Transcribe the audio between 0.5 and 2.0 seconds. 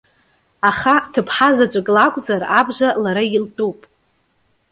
Аха, ҭыԥҳа заҵәык